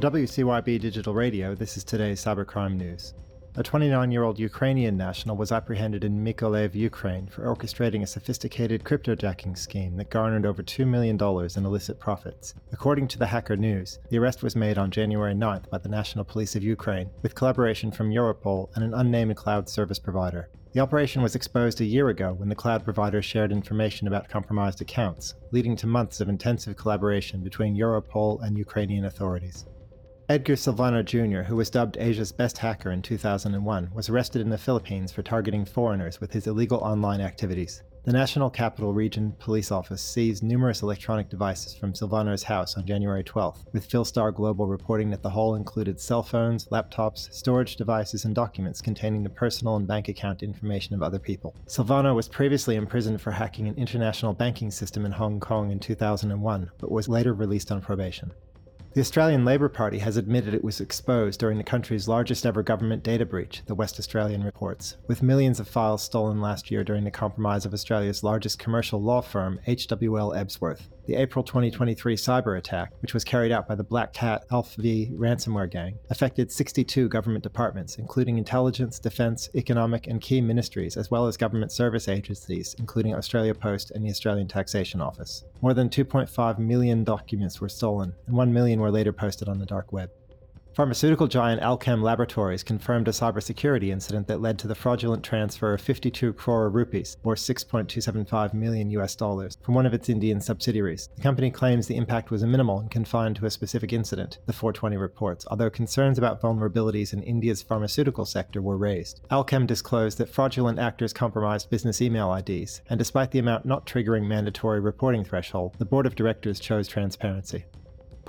[0.00, 3.12] For WCYB Digital Radio, this is today's cybercrime news.
[3.56, 8.82] A 29 year old Ukrainian national was apprehended in Mykolaiv, Ukraine, for orchestrating a sophisticated
[8.82, 11.18] cryptojacking scheme that garnered over $2 million
[11.54, 12.54] in illicit profits.
[12.72, 16.24] According to the Hacker News, the arrest was made on January 9th by the National
[16.24, 20.48] Police of Ukraine, with collaboration from Europol and an unnamed cloud service provider.
[20.72, 24.80] The operation was exposed a year ago when the cloud provider shared information about compromised
[24.80, 29.66] accounts, leading to months of intensive collaboration between Europol and Ukrainian authorities.
[30.30, 34.56] Edgar Silvano Jr., who was dubbed Asia's best hacker in 2001, was arrested in the
[34.56, 37.82] Philippines for targeting foreigners with his illegal online activities.
[38.04, 43.24] The National Capital Region Police Office seized numerous electronic devices from Silvano's house on January
[43.24, 48.32] 12th, with Philstar Global reporting that the haul included cell phones, laptops, storage devices, and
[48.32, 51.56] documents containing the personal and bank account information of other people.
[51.66, 56.70] Silvano was previously imprisoned for hacking an international banking system in Hong Kong in 2001,
[56.78, 58.30] but was later released on probation.
[58.92, 63.04] The Australian Labor Party has admitted it was exposed during the country's largest ever government
[63.04, 67.10] data breach, the West Australian reports, with millions of files stolen last year during the
[67.12, 70.88] compromise of Australia's largest commercial law firm, HWL Ebsworth.
[71.10, 75.10] The April 2023 cyber attack, which was carried out by the Black Cat Alpha V
[75.12, 81.26] ransomware gang, affected 62 government departments, including intelligence, defence, economic, and key ministries, as well
[81.26, 85.44] as government service agencies, including Australia Post and the Australian Taxation Office.
[85.60, 89.66] More than 2.5 million documents were stolen, and 1 million were later posted on the
[89.66, 90.10] dark web.
[90.72, 95.80] Pharmaceutical giant Alkem Laboratories confirmed a cybersecurity incident that led to the fraudulent transfer of
[95.80, 101.08] 52 crore rupees, or 6.275 million US dollars, from one of its Indian subsidiaries.
[101.16, 104.96] The company claims the impact was minimal and confined to a specific incident, the 420
[104.96, 109.22] reports, although concerns about vulnerabilities in India's pharmaceutical sector were raised.
[109.28, 114.28] Alkem disclosed that fraudulent actors compromised business email IDs, and despite the amount not triggering
[114.28, 117.64] mandatory reporting threshold, the board of directors chose transparency.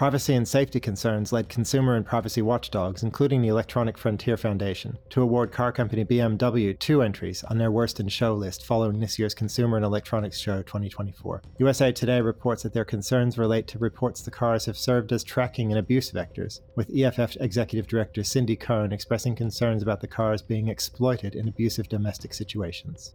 [0.00, 5.20] Privacy and safety concerns led consumer and privacy watchdogs, including the Electronic Frontier Foundation, to
[5.20, 9.34] award car company BMW two entries on their worst in show list following this year's
[9.34, 11.42] Consumer and Electronics Show 2024.
[11.58, 15.70] USA Today reports that their concerns relate to reports the cars have served as tracking
[15.70, 20.68] and abuse vectors, with EFF Executive Director Cindy Cohn expressing concerns about the cars being
[20.68, 23.12] exploited in abusive domestic situations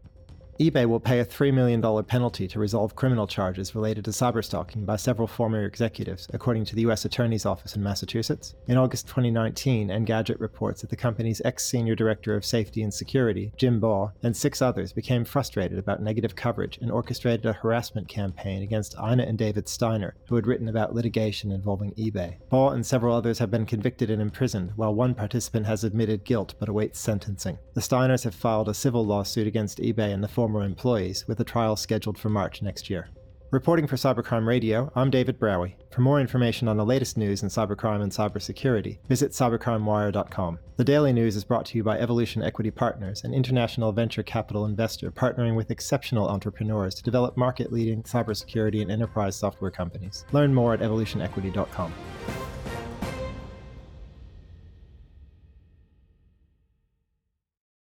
[0.58, 4.96] eBay will pay a $3 million penalty to resolve criminal charges related to cyberstalking by
[4.96, 7.04] several former executives, according to the U.S.
[7.04, 8.56] Attorney's Office in Massachusetts.
[8.68, 13.52] In August 2019, Engadget reports that the company's ex senior director of safety and security,
[13.58, 18.64] Jim Baugh, and six others became frustrated about negative coverage and orchestrated a harassment campaign
[18.64, 22.38] against Ina and David Steiner, who had written about litigation involving eBay.
[22.50, 26.56] Baugh and several others have been convicted and imprisoned, while one participant has admitted guilt
[26.62, 27.58] but awaits sentencing.
[27.74, 31.44] The Steiners have filed a civil lawsuit against eBay and the former employees, with a
[31.44, 33.10] trial scheduled for March next year.
[33.50, 35.74] Reporting for Cybercrime Radio, I'm David Braue.
[35.92, 40.60] For more information on the latest news in cybercrime and cybersecurity, visit cybercrimewire.com.
[40.78, 44.66] The daily news is brought to you by Evolution Equity Partners, an international venture capital
[44.66, 50.26] investor partnering with exceptional entrepreneurs to develop market leading cybersecurity and enterprise software companies.
[50.32, 51.92] Learn more at evolutionequity.com.